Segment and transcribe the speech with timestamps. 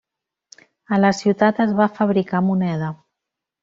[0.97, 2.95] A la ciutat es va fabricar moneda.